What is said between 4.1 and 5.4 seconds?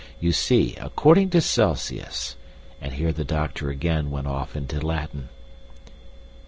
off into Latin.